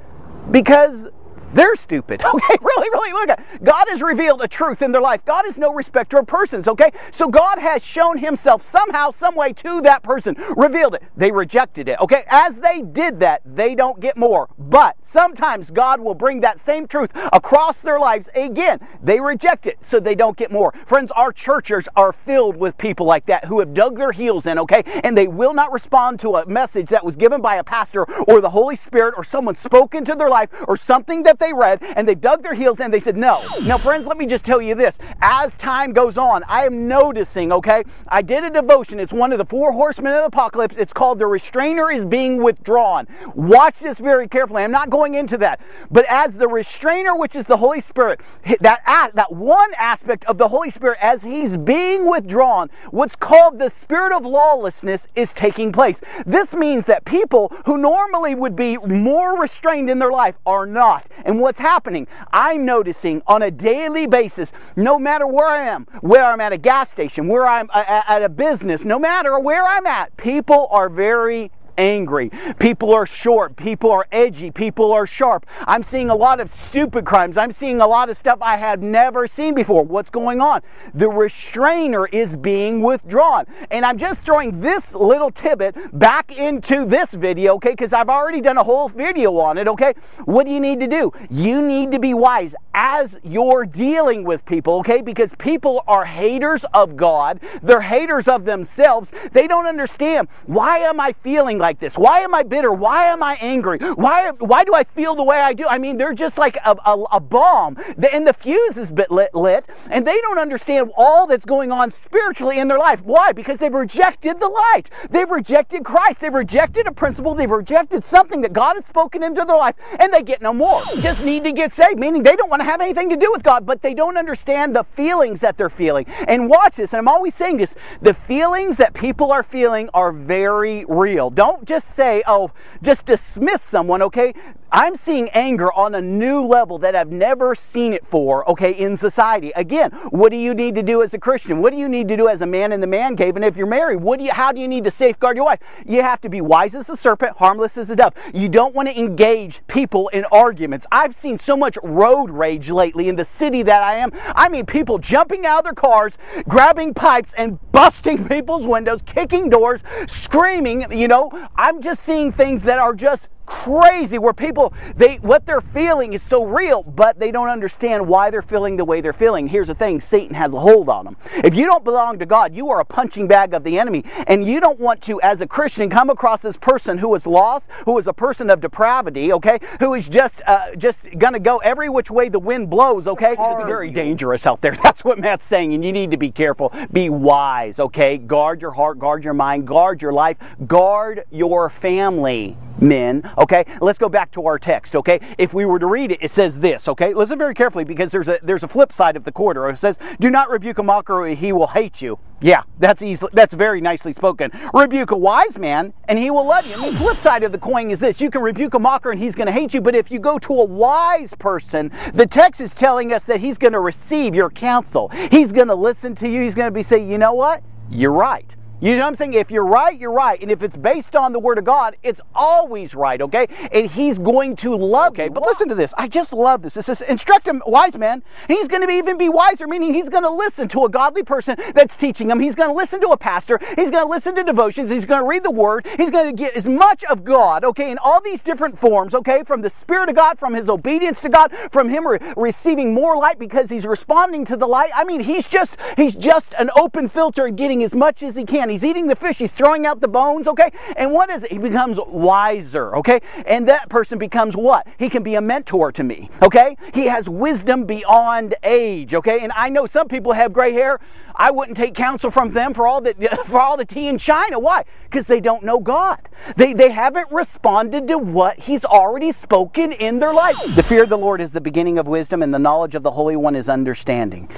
Because 0.52 1.08
they're 1.54 1.76
stupid. 1.76 2.22
Okay, 2.36 2.58
really, 2.62 2.90
really 2.90 3.14
look 3.14 3.30
at 3.30 3.40
it. 3.40 3.64
God 3.64 3.86
has 3.88 4.02
revealed 4.02 4.42
a 4.42 4.48
truth 4.48 4.82
in 4.82 4.92
their 4.92 5.02
life. 5.02 5.24
God 5.24 5.46
is 5.48 5.58
no 5.58 5.74
respecter 5.74 6.18
of 6.18 6.28
persons, 6.28 6.68
okay? 6.68 6.92
So 7.12 7.30
God 7.30 7.60
has 7.60 7.82
shown 7.82 8.18
himself 8.18 8.62
somehow, 8.62 9.12
some 9.12 9.36
way 9.36 9.54
to 9.54 9.80
that 9.82 10.04
person, 10.04 10.36
revealed 10.58 10.96
it. 10.96 11.04
They 11.16 11.32
rejected 11.32 11.88
it, 11.88 11.98
okay? 12.02 12.26
As 12.28 12.58
they 12.58 12.82
did 12.82 13.22
that, 13.22 13.42
they 13.46 13.74
don't 13.74 14.02
get 14.02 14.18
more. 14.18 14.50
But 14.58 14.98
sometimes 15.02 15.72
God 15.72 16.02
will 16.02 16.14
bring 16.14 16.42
that 16.42 16.60
same 16.60 16.88
truth 16.88 17.12
across 17.32 17.78
their 17.78 18.00
lives 18.00 18.30
again. 18.36 18.86
They 19.02 19.22
reject 19.22 19.66
it, 19.66 19.78
so 19.82 20.02
they 20.02 20.16
don't 20.16 20.36
get 20.36 20.52
more. 20.52 20.74
Friends, 20.86 21.12
our 21.12 21.32
churches 21.32 21.88
are 21.96 22.12
filled 22.12 22.58
with 22.58 22.78
people 22.78 23.06
like 23.06 23.28
that 23.28 23.46
who 23.46 23.60
have 23.60 23.74
dug 23.74 23.98
their 23.98 24.12
heels 24.12 24.46
in, 24.46 24.60
okay? 24.60 24.84
And 25.06 25.18
they 25.18 25.28
will 25.28 25.54
not 25.54 25.72
respond 25.72 26.20
to 26.22 26.36
a 26.36 26.46
message 26.46 26.90
that 26.90 27.06
was 27.06 27.16
given 27.16 27.42
by 27.42 27.56
a 27.56 27.64
pastor 27.64 28.04
or 28.28 28.42
the 28.42 28.50
Holy 28.50 28.76
Spirit 28.76 29.14
or 29.16 29.24
someone 29.24 29.56
spoken 29.56 30.04
to 30.04 30.16
their 30.16 30.30
life 30.30 30.50
or 30.68 30.76
something 30.76 31.24
that 31.24 31.35
they 31.40 31.54
read 31.54 31.82
and 31.82 32.08
they 32.08 32.16
dug 32.16 32.44
their 32.44 32.54
heels 32.54 32.80
in. 32.80 32.92
They 32.92 33.00
said, 33.00 33.18
no. 33.18 33.42
Now, 33.64 33.78
friends, 33.78 34.08
let 34.08 34.18
me 34.18 34.26
just 34.26 34.46
tell 34.46 34.62
you 34.62 34.76
this. 34.76 34.98
As 35.22 35.54
time 35.56 35.94
goes 35.94 36.18
on, 36.18 36.44
I 36.48 36.66
am 36.66 36.88
noticing, 36.88 37.52
okay, 37.52 37.84
I 38.08 38.22
did 38.22 38.44
a 38.44 38.50
devotion. 38.50 39.00
It's 39.00 39.14
one 39.14 39.32
of 39.32 39.38
the 39.38 39.46
four 39.46 39.72
horsemen 39.72 40.14
of 40.14 40.20
the 40.20 40.26
apocalypse. 40.26 40.76
It's 40.78 40.94
called 40.94 41.20
The 41.20 41.28
Restrainer 41.28 41.92
is 41.92 42.06
Being 42.06 42.42
Withdrawn. 42.42 43.08
Watch 43.34 43.80
this 43.80 44.00
very 44.00 44.28
carefully. 44.28 44.64
I'm 44.64 44.72
not 44.72 44.90
going 44.90 45.16
into 45.16 45.38
that. 45.38 45.60
But 45.92 46.06
as 46.10 46.34
the 46.34 46.48
restrainer, 46.48 47.16
which 47.16 47.36
is 47.36 47.46
the 47.46 47.58
Holy 47.58 47.82
Spirit, 47.82 48.22
that, 48.62 49.12
that 49.14 49.32
one 49.32 49.72
aspect 49.78 50.26
of 50.26 50.38
the 50.38 50.48
Holy 50.48 50.70
Spirit, 50.70 50.98
as 51.02 51.24
he's 51.24 51.58
being 51.58 52.10
withdrawn, 52.10 52.70
what's 52.92 53.16
called 53.16 53.60
the 53.60 53.70
spirit 53.70 54.12
of 54.14 54.26
lawlessness 54.26 55.08
is 55.16 55.34
taking 55.34 55.72
place. 55.72 56.02
This 56.26 56.54
means 56.54 56.86
that 56.86 57.06
people 57.06 57.54
who 57.66 57.78
normally 57.78 58.36
would 58.36 58.56
be 58.56 58.78
more 58.78 59.40
restrained 59.40 59.90
in 59.90 60.00
their 60.00 60.12
life 60.12 60.36
are 60.46 60.66
not. 60.66 61.06
And 61.26 61.40
what's 61.40 61.60
happening? 61.60 62.08
I'm 62.32 62.66
noticing 62.66 63.22
on 63.26 63.42
a 63.42 63.52
daily 63.52 64.06
basis, 64.06 64.54
no 64.76 65.00
matter 65.00 65.26
where 65.26 65.48
I 65.48 65.66
am, 65.66 65.86
where 66.02 66.24
I'm 66.24 66.40
at 66.40 66.54
a 66.54 66.58
gas 66.58 66.92
station, 66.92 67.28
where 67.28 67.48
I'm 67.48 67.70
at 67.74 68.22
a 68.22 68.30
business, 68.30 68.86
no 68.86 69.00
matter 69.00 69.40
where 69.40 69.66
I'm 69.66 69.88
at, 69.88 70.16
people 70.18 70.68
are 70.70 70.88
very 70.88 71.52
angry. 71.78 72.32
People 72.60 72.94
are 72.94 73.06
short. 73.06 73.56
People 73.56 73.92
are 73.92 74.08
edgy. 74.12 74.52
People 74.52 74.92
are 74.92 75.08
sharp. 75.08 75.46
I'm 75.62 75.84
seeing 75.84 76.10
a 76.10 76.16
lot 76.16 76.40
of 76.40 76.50
stupid 76.50 77.06
crimes. 77.06 77.38
I'm 77.38 77.52
seeing 77.52 77.82
a 77.82 77.88
lot 77.88 78.10
of 78.10 78.18
stuff 78.18 78.40
I 78.42 78.58
have 78.58 78.82
never 78.82 79.28
seen 79.28 79.54
before. 79.54 79.84
What's 79.84 80.10
going 80.10 80.42
on? 80.42 80.62
The 80.94 81.10
restrainer 81.10 82.08
is 82.08 82.36
being 82.36 82.82
withdrawn. 82.82 83.46
And 83.72 83.86
I'm 83.86 83.98
just 83.98 84.22
throwing 84.22 84.60
this 84.60 84.94
little 84.94 85.32
tidbit 85.32 85.98
back 85.98 86.38
into 86.38 86.86
this 86.86 87.12
video, 87.12 87.56
okay? 87.56 87.72
Because 87.72 87.94
I've 87.94 88.10
already 88.10 88.42
done 88.42 88.58
a 88.58 88.64
whole 88.64 88.90
video 88.90 89.38
on 89.38 89.58
it, 89.58 89.68
okay? 89.68 89.94
What 90.26 90.46
do 90.46 90.52
you 90.52 90.60
need 90.60 90.80
to 90.80 90.88
do? 90.88 91.12
You 91.30 91.62
need 91.62 91.92
to 91.92 92.00
be 92.00 92.14
wise 92.14 92.56
as 92.74 93.16
you're 93.24 93.66
dealing 93.66 94.24
with 94.24 94.46
people, 94.46 94.76
okay? 94.76 95.02
Because 95.02 95.34
people 95.38 95.84
are 95.88 96.06
haters 96.06 96.66
of 96.74 96.98
God. 96.98 97.40
They're 97.64 97.82
haters 97.82 98.28
of 98.28 98.46
themselves. 98.46 99.12
They 99.32 99.48
don't 99.48 99.66
understand 99.66 100.28
why 100.46 100.80
am 100.80 101.00
I 101.00 101.14
feeling 101.14 101.58
like 101.66 101.80
this? 101.80 101.98
Why 101.98 102.20
am 102.20 102.36
I 102.36 102.44
bitter? 102.44 102.72
Why 102.72 103.06
am 103.06 103.24
I 103.24 103.36
angry? 103.42 103.80
Why, 103.80 104.30
why 104.38 104.64
do 104.64 104.76
I 104.76 104.84
feel 104.84 105.16
the 105.16 105.24
way 105.24 105.40
I 105.40 105.52
do? 105.54 105.66
I 105.68 105.80
mean, 105.80 105.98
they're 105.98 106.14
just 106.14 106.38
like 106.38 106.58
a, 106.64 106.76
a, 106.86 107.04
a 107.14 107.20
bomb, 107.20 107.78
and 108.12 108.28
the 108.28 108.34
fuse 108.34 108.78
is 108.78 108.92
lit, 108.92 109.34
lit, 109.34 109.66
and 109.90 110.06
they 110.06 110.18
don't 110.22 110.38
understand 110.38 110.92
all 110.96 111.26
that's 111.26 111.46
going 111.46 111.72
on 111.72 111.90
spiritually 111.90 112.60
in 112.60 112.68
their 112.68 112.78
life. 112.78 113.02
Why? 113.02 113.32
Because 113.32 113.58
they've 113.58 113.74
rejected 113.74 114.40
the 114.40 114.48
light. 114.48 114.92
They've 115.10 115.30
rejected 115.30 115.84
Christ. 115.84 116.20
They've 116.20 116.34
rejected 116.34 116.86
a 116.86 116.92
principle. 116.92 117.34
They've 117.34 117.50
rejected 117.50 118.06
something 118.06 118.42
that 118.42 118.54
God 118.54 118.76
has 118.76 118.86
spoken 118.86 119.24
into 119.24 119.44
their 119.44 119.58
life, 119.58 119.76
and 120.00 120.14
they 120.14 120.22
get 120.22 120.44
no 120.44 120.54
more. 120.54 120.82
Just 121.02 121.26
need 121.26 121.44
to 121.46 121.52
get 121.52 121.74
saved, 121.74 121.98
meaning 121.98 122.22
they 122.22 122.36
don't 122.36 122.50
want 122.50 122.62
to 122.62 122.66
have 122.66 122.80
anything 122.80 123.10
to 123.10 123.18
do 123.18 123.32
with 123.32 123.42
God, 123.42 123.66
but 123.66 123.82
they 123.82 123.96
don't 123.96 124.18
understand 124.18 124.76
the 124.76 124.84
feelings 124.84 125.40
that 125.40 125.58
they're 125.58 125.70
feeling. 125.72 126.06
And 126.28 126.48
watch 126.48 126.76
this, 126.76 126.94
and 126.94 127.00
I'm 127.00 127.08
always 127.08 127.34
saying 127.34 127.58
this 127.58 127.74
the 128.02 128.14
feelings 128.14 128.78
that 128.78 128.94
people 128.94 129.32
are 129.32 129.42
feeling 129.42 129.90
are 129.96 130.12
very 130.12 130.86
real. 130.88 131.32
Don't 131.32 131.55
just 131.64 131.92
say, 131.92 132.24
oh, 132.28 132.52
just 132.82 133.06
dismiss 133.06 133.62
someone, 133.62 134.02
okay? 134.02 134.34
I'm 134.72 134.98
seeing 134.98 135.30
anger 135.30 135.72
on 135.72 135.96
a 135.96 136.02
new 136.02 136.42
level 136.42 136.80
that 136.80 136.96
I've 136.96 137.12
never 137.12 137.56
seen 137.56 137.94
it 137.94 138.06
for, 138.06 138.50
okay, 138.50 138.72
in 138.72 138.98
society. 138.98 139.54
Again, 139.56 139.92
what 140.10 140.32
do 140.32 140.36
you 140.36 140.54
need 140.54 140.76
to 140.76 140.84
do 140.84 141.02
as 141.02 141.14
a 141.14 141.18
Christian? 141.18 141.62
What 141.62 141.72
do 141.72 141.78
you 141.78 141.88
need 141.88 142.10
to 142.10 142.18
do 142.18 142.28
as 142.28 142.42
a 142.42 142.46
man 142.46 142.74
in 142.74 142.82
the 142.82 142.88
man 142.88 143.16
cave? 143.16 143.38
And 143.38 143.46
if 143.46 143.56
you're 143.56 143.68
married, 143.68 144.02
what 144.02 144.20
do 144.20 144.26
you 144.26 144.34
how 144.34 144.52
do 144.52 144.60
you 144.60 144.68
need 144.68 144.84
to 144.84 144.92
safeguard 144.92 145.38
your 145.38 145.46
wife? 145.46 145.60
You 145.86 146.02
have 146.02 146.20
to 146.22 146.30
be 146.30 146.42
wise 146.42 146.76
as 146.76 146.90
a 146.90 146.98
serpent, 146.98 147.38
harmless 147.38 147.78
as 147.78 147.90
a 147.90 147.96
dove. 147.96 148.16
You 148.34 148.50
don't 148.50 148.76
want 148.76 148.90
to 148.90 149.00
engage 149.00 149.62
people 149.68 150.10
in 150.10 150.26
arguments. 150.26 150.86
I've 150.92 151.16
seen 151.16 151.40
so 151.40 151.56
much 151.56 151.78
road 151.82 152.30
rage 152.30 152.70
lately 152.70 153.08
in 153.08 153.16
the 153.16 153.24
city 153.24 153.64
that 153.64 153.82
I 153.82 153.96
am. 153.96 154.12
I 154.36 154.50
mean 154.50 154.66
people 154.66 154.98
jumping 154.98 155.46
out 155.46 155.60
of 155.60 155.64
their 155.64 155.74
cars, 155.74 156.18
grabbing 156.50 156.94
pipes 156.94 157.34
and 157.38 157.60
busting 157.72 158.28
people's 158.28 158.66
windows, 158.66 159.02
kicking 159.06 159.50
doors, 159.50 159.84
screaming, 160.08 160.92
you 160.92 161.08
know. 161.08 161.32
I'm 161.56 161.82
just 161.82 162.04
seeing 162.04 162.32
things 162.32 162.64
that 162.64 162.80
are 162.80 162.94
just 162.94 163.30
crazy 163.46 164.18
where 164.18 164.34
people 164.34 164.74
they 164.96 165.16
what 165.18 165.46
they're 165.46 165.62
feeling 165.62 166.14
is 166.14 166.22
so 166.22 166.44
real 166.44 166.84
but 166.84 167.20
they 167.20 167.32
don't 167.32 167.50
understand 167.50 168.08
why 168.08 168.30
they're 168.30 168.42
feeling 168.42 168.78
the 168.78 168.86
way 168.86 169.02
they're 169.02 169.14
feeling. 169.14 169.48
Here's 169.48 169.68
the 169.68 169.76
thing 169.76 170.02
satan 170.02 170.36
has 170.36 170.54
a 170.54 170.60
hold 170.60 170.90
on 170.90 171.06
them 171.06 171.18
if 171.44 171.56
you 171.56 171.66
don't 171.66 171.84
belong 171.84 172.20
to 172.20 172.26
god 172.26 172.56
you 172.56 172.70
are 172.70 172.80
a 172.80 172.86
punching 172.86 173.28
bag 173.28 173.54
of 173.54 173.64
the 173.64 173.80
enemy 173.80 174.04
and 174.28 174.48
you 174.48 174.60
don't 174.60 174.80
want 174.80 175.02
to 175.04 175.22
as 175.22 175.42
a 175.42 175.48
christian 175.48 175.90
come 175.90 176.10
across 176.10 176.42
this 176.42 176.58
person 176.58 176.98
who 176.98 177.14
is 177.16 177.26
lost 177.26 177.70
who 177.86 177.98
is 177.98 178.08
a 178.08 178.14
person 178.14 178.50
of 178.50 178.60
depravity 178.60 179.32
okay? 179.34 179.60
Who 179.80 179.94
is 179.94 180.08
just 180.08 180.42
uh, 180.48 180.76
just 180.76 181.18
gonna 181.18 181.40
go 181.40 181.58
every 181.58 181.90
which 181.90 182.10
way 182.10 182.30
the 182.30 182.40
wind 182.40 182.70
blows 182.70 183.08
okay? 183.08 183.36
It's 183.38 183.64
very 183.64 183.92
dangerous 183.92 184.46
out 184.46 184.62
there. 184.62 184.76
That's 184.84 185.04
what 185.04 185.20
matt's 185.20 185.46
saying 185.46 185.74
and 185.74 185.84
you 185.84 185.92
need 185.92 186.12
to 186.12 186.18
be 186.18 186.32
careful. 186.32 186.74
Be 186.92 187.10
wise 187.10 187.80
okay? 187.80 188.18
Guard 188.18 188.62
your 188.62 188.72
heart 188.72 189.00
guard 189.00 189.24
your 189.24 189.34
mind 189.34 189.68
guard 189.68 190.02
your 190.02 190.14
life 190.14 190.38
guard 190.68 191.26
your 191.32 191.70
family 191.70 192.58
men. 192.82 193.30
Okay, 193.38 193.66
let's 193.82 193.98
go 193.98 194.10
back 194.10 194.32
to 194.32 194.46
our 194.46 194.60
text. 194.60 194.96
Okay, 194.96 195.20
if 195.38 195.54
we 195.54 195.66
were 195.66 195.80
to 195.80 195.86
read 195.86 196.12
it, 196.12 196.20
it 196.22 196.32
says 196.32 196.60
this. 196.60 196.88
Okay, 196.88 197.14
listen 197.14 197.38
very 197.38 197.54
carefully 197.54 197.84
because 197.84 198.12
there's 198.12 198.28
a 198.28 198.40
there's 198.44 198.64
a 198.64 198.68
flip 198.68 198.92
side 198.92 199.16
of 199.16 199.24
the 199.24 199.32
quarter. 199.32 199.70
It 199.70 199.78
says, 199.78 200.00
"Do 200.20 200.30
not 200.30 200.50
rebuke 200.50 200.78
a 200.78 200.84
mocker, 200.84 201.22
or 201.22 201.28
he 201.28 201.52
will 201.52 201.68
hate 201.68 202.02
you." 202.02 202.20
Yeah, 202.42 202.64
that's 202.80 203.02
easily 203.02 203.32
That's 203.34 203.54
very 203.54 203.82
nicely 203.82 204.14
spoken. 204.14 204.52
Rebuke 204.74 205.12
a 205.12 205.18
wise 205.18 205.58
man, 205.58 205.94
and 206.08 206.20
he 206.20 206.30
will 206.30 206.46
love 206.46 206.68
you. 206.68 206.76
the 206.92 206.98
flip 206.98 207.18
side 207.18 207.44
of 207.44 207.52
the 207.52 207.58
coin 207.58 207.92
is 207.92 208.00
this: 208.00 208.20
you 208.20 208.30
can 208.30 208.42
rebuke 208.42 208.74
a 208.74 208.80
mocker, 208.80 209.12
and 209.12 209.20
he's 209.20 209.36
going 209.36 209.48
to 209.48 209.54
hate 209.54 209.74
you. 209.74 209.82
But 209.82 209.96
if 209.96 210.12
you 210.12 210.20
go 210.20 210.38
to 210.40 210.54
a 210.54 210.66
wise 210.66 211.34
person, 211.40 211.92
the 212.14 212.28
text 212.28 212.62
is 212.62 212.76
telling 212.76 213.14
us 213.14 213.24
that 213.26 213.40
he's 213.40 213.58
going 213.58 213.74
to 213.74 213.80
receive 213.80 214.36
your 214.36 214.50
counsel. 214.50 215.10
He's 215.32 215.52
going 215.52 215.68
to 215.68 215.76
listen 215.76 216.14
to 216.16 216.30
you. 216.30 216.42
He's 216.42 216.56
going 216.56 216.68
to 216.68 216.72
be 216.72 216.84
saying, 216.84 217.10
"You 217.10 217.18
know 217.18 217.34
what? 217.34 217.64
You're 217.90 218.12
right." 218.12 218.56
You 218.86 218.96
know 218.98 219.02
what 219.02 219.08
I'm 219.08 219.16
saying? 219.16 219.34
If 219.34 219.50
you're 219.50 219.66
right, 219.66 219.98
you're 219.98 220.12
right. 220.12 220.40
And 220.40 220.52
if 220.52 220.62
it's 220.62 220.76
based 220.76 221.16
on 221.16 221.34
the 221.34 221.40
Word 221.40 221.58
of 221.58 221.64
God, 221.64 221.96
it's 222.04 222.22
always 222.36 222.94
right, 222.94 223.20
okay? 223.20 223.48
And 223.72 223.88
He's 223.90 224.20
going 224.20 224.56
to 224.58 224.76
love 224.76 225.14
okay, 225.14 225.24
you. 225.24 225.32
But 225.32 225.42
listen 225.42 225.68
to 225.70 225.74
this. 225.74 225.92
I 225.98 226.08
just 226.08 226.32
love 226.34 226.62
this. 226.62 226.76
This 226.76 226.86
says, 226.86 227.02
instruct 227.02 227.48
him, 227.48 227.64
wise 227.66 227.98
man. 227.98 228.22
He's 228.48 228.68
going 228.68 228.82
to 228.82 228.88
be, 228.88 228.94
even 228.94 229.18
be 229.18 229.28
wiser, 229.28 229.66
meaning 229.66 229.92
he's 229.92 230.08
going 230.08 230.22
to 230.22 230.30
listen 230.30 230.68
to 230.68 230.86
a 230.86 230.90
godly 230.90 231.24
person 231.24 231.58
that's 231.74 231.98
teaching 231.98 232.30
him. 232.30 232.40
He's 232.40 232.54
going 232.54 232.70
to 232.70 232.76
listen 232.76 233.02
to 233.02 233.08
a 233.08 233.18
pastor. 233.18 233.58
He's 233.76 233.90
going 233.90 234.06
to 234.06 234.08
listen 234.08 234.36
to 234.36 234.44
devotions. 234.44 234.92
He's 234.92 235.06
going 235.06 235.22
to 235.22 235.28
read 235.28 235.42
the 235.42 235.50
Word. 235.50 235.88
He's 235.98 236.12
going 236.12 236.28
to 236.28 236.34
get 236.34 236.56
as 236.56 236.68
much 236.68 237.04
of 237.06 237.24
God, 237.24 237.64
okay, 237.64 237.90
in 237.90 237.98
all 237.98 238.22
these 238.22 238.44
different 238.44 238.78
forms, 238.78 239.16
okay, 239.16 239.42
from 239.42 239.64
the 239.64 239.70
Spirit 239.72 240.10
of 240.10 240.16
God, 240.16 240.38
from 240.38 240.54
his 240.54 240.70
obedience 240.70 241.22
to 241.22 241.30
God, 241.30 241.52
from 241.72 241.90
him 241.90 242.06
re- 242.06 242.20
receiving 242.38 242.94
more 242.94 243.18
light 243.18 243.40
because 243.40 243.68
he's 243.68 243.88
responding 243.88 244.46
to 244.46 244.56
the 244.56 244.68
light. 244.68 244.92
I 244.94 245.06
mean, 245.06 245.22
he's 245.22 245.46
just, 245.46 245.78
he's 245.98 246.14
just 246.14 246.54
an 246.60 246.70
open 246.78 247.10
filter 247.10 247.48
and 247.48 247.58
getting 247.58 247.82
as 247.82 247.96
much 247.96 248.22
as 248.22 248.36
he 248.36 248.46
can. 248.46 248.75
He's 248.76 248.84
eating 248.84 249.08
the 249.08 249.16
fish, 249.16 249.38
he's 249.38 249.54
throwing 249.54 249.86
out 249.86 250.02
the 250.02 250.08
bones, 250.10 250.50
okay? 250.50 250.70
And 250.98 251.14
what 251.14 251.30
is 251.30 251.46
it? 251.46 251.52
He 251.54 251.58
becomes 251.58 251.98
wiser, 252.08 252.94
okay? 252.98 253.22
And 253.46 253.66
that 253.70 253.88
person 253.88 254.20
becomes 254.20 254.54
what? 254.54 254.86
He 254.98 255.10
can 255.10 255.24
be 255.24 255.36
a 255.36 255.42
mentor 255.42 255.94
to 255.94 256.04
me, 256.04 256.30
okay? 256.42 256.76
He 256.94 257.06
has 257.06 257.30
wisdom 257.30 257.86
beyond 257.86 258.54
age, 258.64 259.14
okay? 259.14 259.40
And 259.40 259.54
I 259.56 259.70
know 259.70 259.86
some 259.86 260.10
people 260.10 260.34
have 260.34 260.52
gray 260.52 260.74
hair. 260.74 261.00
I 261.34 261.52
wouldn't 261.52 261.78
take 261.78 261.96
counsel 261.96 262.30
from 262.30 262.52
them 262.52 262.74
for 262.74 262.86
all 262.86 263.00
the 263.00 263.14
for 263.46 263.62
all 263.62 263.78
the 263.78 263.86
tea 263.86 264.10
in 264.10 264.18
China. 264.18 264.60
Why? 264.60 264.84
Because 265.06 265.26
they 265.26 265.40
don't 265.40 265.64
know 265.64 265.80
God. 265.80 266.28
They 266.58 266.74
they 266.74 266.92
haven't 266.92 267.32
responded 267.32 268.10
to 268.10 268.18
what 268.18 268.60
He's 268.60 268.84
already 268.84 269.32
spoken 269.32 269.94
in 269.94 270.20
their 270.20 270.34
life. 270.34 270.58
The 270.76 270.84
fear 270.84 271.04
of 271.04 271.10
the 271.10 271.18
Lord 271.18 271.40
is 271.40 271.52
the 271.52 271.62
beginning 271.62 271.98
of 271.98 272.08
wisdom, 272.08 272.44
and 272.44 272.54
the 272.54 272.60
knowledge 272.60 272.94
of 272.94 273.04
the 273.04 273.12
Holy 273.12 273.38
One 273.38 273.56
is 273.56 273.70
understanding. 273.70 274.50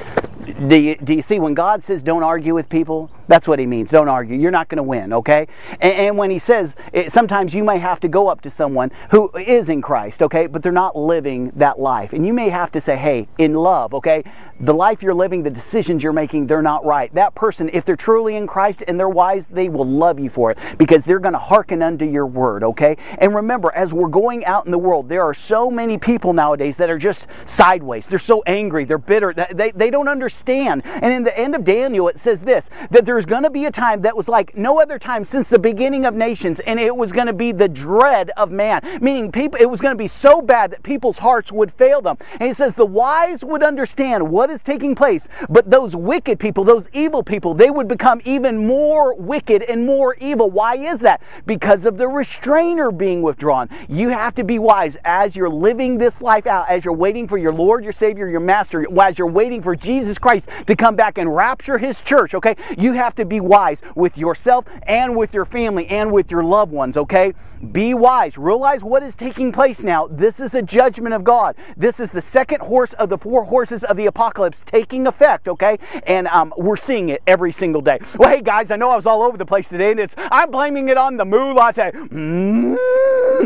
Do 0.67 0.75
you, 0.75 0.95
do 0.95 1.13
you 1.13 1.21
see 1.21 1.39
when 1.39 1.53
God 1.53 1.83
says 1.83 2.01
don't 2.01 2.24
argue 2.24 2.55
with 2.55 2.67
people? 2.67 3.12
That's 3.27 3.48
what 3.48 3.60
He 3.60 3.65
means. 3.65 3.89
Don't 3.89 4.10
argue. 4.10 4.38
You're 4.38 4.51
not 4.51 4.69
going 4.69 4.77
to 4.77 4.84
win, 4.84 5.13
okay? 5.13 5.48
And, 5.81 5.93
and, 5.93 6.17
when 6.17 6.31
He 6.31 6.39
says 6.39 6.75
it, 6.93 7.12
sometimes 7.12 7.53
you 7.53 7.63
may 7.63 7.77
have 7.77 8.00
to 8.01 8.07
go 8.07 8.27
up 8.27 8.41
to 8.41 8.50
someone 8.50 8.91
who 9.12 9.29
is 9.38 9.69
in 9.69 9.81
Christ, 9.81 10.24
okay, 10.24 10.48
but 10.48 10.63
they're 10.63 10.72
not 10.72 10.96
living 10.96 11.51
that 11.55 11.79
life, 11.79 12.13
and 12.13 12.25
you 12.25 12.34
may 12.34 12.50
have 12.50 12.72
to 12.72 12.81
say, 12.81 12.96
hey, 12.96 13.27
in 13.38 13.53
love, 13.53 13.93
okay, 13.93 14.24
the 14.60 14.74
life 14.74 15.03
you're 15.03 15.13
living, 15.13 15.43
the 15.43 15.50
decisions 15.50 16.01
you're 16.01 16.13
making, 16.13 16.48
they're 16.48 16.62
not 16.62 16.84
right. 16.84 17.13
That 17.13 17.36
person, 17.36 17.69
if 17.74 17.86
they're 17.86 17.96
truly 17.96 18.36
in 18.36 18.48
Christ 18.48 18.84
and 18.88 19.00
they're 19.00 19.10
wise, 19.10 19.46
they 19.48 19.69
will 19.69 19.86
love 19.86 20.19
you 20.19 20.29
for 20.29 20.51
it 20.51 20.57
because 20.77 21.05
they're 21.05 21.19
going 21.19 21.34
to 21.34 21.39
hearken 21.39 21.84
unto 21.84 22.05
your 22.05 22.25
word, 22.25 22.63
okay? 22.63 22.98
And 23.19 23.36
remember, 23.36 23.72
as 23.74 23.93
we're 23.93 24.07
going 24.07 24.46
out 24.46 24.65
in 24.65 24.72
the 24.72 24.77
world, 24.77 25.10
there 25.10 25.22
are 25.22 25.34
so 25.34 25.69
many 25.69 25.98
people 25.98 26.34
nowadays 26.34 26.77
that 26.77 26.89
are 26.89 26.98
just 26.98 27.27
sideways. 27.46 28.07
They're 28.07 28.19
so 28.19 28.41
angry, 28.48 28.86
they're 28.86 28.98
bitter, 28.98 29.34
they, 29.34 29.72
they 29.72 29.89
don't 29.91 30.07
understand. 30.07 30.84
And 30.86 31.13
in 31.13 31.24
the 31.24 31.38
end 31.38 31.53
of 31.53 31.63
Daniel, 31.63 32.07
it 32.07 32.17
says 32.19 32.41
this 32.41 32.69
that 32.89 33.05
there's 33.17 33.25
going 33.25 33.43
to 33.43 33.50
be 33.50 33.65
a 33.65 33.71
time 33.71 34.01
that 34.01 34.15
was 34.15 34.27
like 34.27 34.57
no 34.57 34.81
other 34.81 34.97
time 34.97 35.24
since 35.24 35.47
the 35.47 35.59
beginning 35.59 36.05
of 36.05 36.15
nations, 36.15 36.59
and 36.62 36.79
it 36.79 36.95
was 36.95 37.12
going 37.12 37.27
to 37.27 37.33
be 37.33 37.51
the 37.51 37.67
dread 37.67 38.31
of 38.38 38.50
man, 38.51 38.81
meaning 39.01 39.31
people, 39.31 39.59
it 39.59 39.69
was 39.69 39.81
going 39.81 39.91
to 39.91 39.97
be 39.97 40.07
so 40.07 40.41
bad 40.41 40.71
that 40.71 40.81
people's 40.81 41.19
hearts 41.19 41.51
would 41.51 41.71
fail 41.74 42.01
them. 42.01 42.17
And 42.33 42.43
he 42.43 42.53
says 42.53 42.74
the 42.74 42.86
wise 42.86 43.43
would 43.43 43.62
understand 43.62 44.27
what 44.27 44.47
what 44.47 44.53
is 44.53 44.62
taking 44.62 44.95
place. 44.95 45.27
But 45.50 45.69
those 45.69 45.95
wicked 45.95 46.39
people, 46.39 46.63
those 46.63 46.88
evil 46.93 47.21
people, 47.21 47.53
they 47.53 47.69
would 47.69 47.88
become 47.88 48.21
even 48.24 48.65
more 48.65 49.13
wicked 49.13 49.62
and 49.63 49.86
more 49.86 50.15
evil. 50.15 50.50
Why 50.50 50.75
is 50.77 51.01
that? 51.01 51.21
Because 51.45 51.86
of 51.86 51.97
the 51.97 52.07
restrainer 52.07 52.91
being 52.91 53.21
withdrawn. 53.21 53.67
You 53.89 54.09
have 54.09 54.36
to 54.36 54.43
be 54.43 54.57
wise 54.57 54.97
as 55.03 55.36
you're 55.36 55.50
living 55.50 55.97
this 55.97 56.21
life 56.21 56.47
out, 56.47 56.69
as 56.69 56.86
you're 56.86 56.93
waiting 56.93 57.27
for 57.27 57.38
your 57.38 57.51
Lord, 57.51 57.83
your 57.83 57.93
Savior, 57.93 58.29
your 58.29 58.39
Master, 58.39 58.86
as 59.01 59.17
you're 59.17 59.27
waiting 59.27 59.62
for 59.62 59.75
Jesus 59.75 60.17
Christ 60.17 60.47
to 60.65 60.75
come 60.75 60.95
back 60.95 61.17
and 61.17 61.36
rapture 61.36 61.77
His 61.77 62.00
church, 62.01 62.33
okay? 62.33 62.55
You 62.77 62.93
have 62.93 63.06
to 63.15 63.25
be 63.25 63.39
wise 63.39 63.81
with 63.95 64.17
yourself 64.17 64.65
and 64.83 65.15
with 65.15 65.33
your 65.33 65.45
family 65.45 65.87
and 65.87 66.11
with 66.11 66.31
your 66.31 66.43
loved 66.43 66.71
ones, 66.71 66.97
okay? 66.97 67.33
Be 67.71 67.93
wise. 67.93 68.37
Realize 68.37 68.83
what 68.83 69.03
is 69.03 69.15
taking 69.15 69.51
place 69.51 69.81
now. 69.81 70.07
This 70.07 70.39
is 70.39 70.53
a 70.53 70.61
judgment 70.61 71.15
of 71.15 71.23
God. 71.23 71.55
This 71.75 71.99
is 71.99 72.11
the 72.11 72.21
second 72.21 72.61
horse 72.61 72.93
of 72.93 73.09
the 73.09 73.17
four 73.17 73.43
horses 73.43 73.83
of 73.83 73.97
the 73.97 74.05
apocalypse 74.05 74.61
taking 74.65 75.07
effect, 75.07 75.47
okay? 75.47 75.79
And 76.05 76.27
um, 76.27 76.53
we're 76.57 76.75
seeing 76.75 77.09
it 77.09 77.23
every 77.25 77.51
single 77.51 77.81
day. 77.81 77.99
Well, 78.17 78.29
hey 78.29 78.41
guys, 78.41 78.71
I 78.71 78.75
know 78.75 78.89
I 78.89 78.95
was 78.95 79.05
all 79.05 79.23
over 79.23 79.37
the 79.37 79.45
place 79.45 79.67
today, 79.67 79.91
and 79.91 79.99
it's 79.99 80.15
I'm 80.31 80.51
blaming 80.51 80.89
it 80.89 80.97
on 80.97 81.17
the 81.17 81.25
moo 81.25 81.53
latte. 81.53 81.91
Mm. 81.91 82.77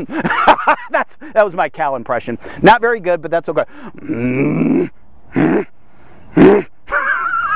that's 0.92 1.18
that 1.34 1.46
was 1.46 1.54
my 1.54 1.70
cow 1.70 1.96
impression. 1.96 2.38
Not 2.62 2.82
very 2.82 3.00
good, 3.00 3.22
but 3.22 3.32
that's 3.32 3.50
okay. 3.50 3.66
Mm. 3.96 4.92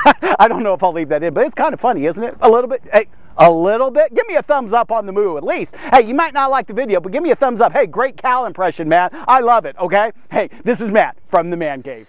I 0.40 0.48
don't 0.48 0.64
know 0.64 0.74
if 0.74 0.84
I'll 0.84 0.94
leave 0.94 1.10
that 1.10 1.24
in, 1.24 1.34
but 1.34 1.46
it's 1.46 1.56
kind 1.56 1.74
of 1.74 1.80
funny, 1.80 2.06
isn't 2.06 2.24
it? 2.24 2.36
A 2.42 2.50
little 2.50 2.70
bit. 2.70 2.84
Hey, 2.94 3.08
a 3.38 3.52
little 3.52 3.92
bit. 3.92 4.14
Give 4.14 4.28
me 4.28 4.36
a 4.36 4.44
thumbs 4.44 4.72
up 4.72 4.92
on 4.92 5.06
the 5.06 5.12
move 5.12 5.38
at 5.38 5.44
least. 5.44 5.76
Hey, 5.76 6.08
you 6.08 6.14
might 6.14 6.34
not 6.34 6.52
like 6.52 6.68
the 6.68 6.74
video, 6.74 7.00
but 7.00 7.12
give 7.12 7.24
me 7.24 7.32
a 7.32 7.36
thumbs 7.36 7.62
up. 7.62 7.74
Hey, 7.74 7.86
great 7.86 8.18
cow 8.18 8.46
impression, 8.46 8.88
Matt. 8.88 9.14
I 9.28 9.40
love 9.40 9.66
it, 9.66 9.76
okay? 9.80 10.12
Hey, 10.32 10.50
this 10.64 10.80
is 10.80 10.92
Matt 10.92 11.18
from 11.30 11.50
the 11.50 11.58
Man 11.58 11.82
Cave. 11.82 12.08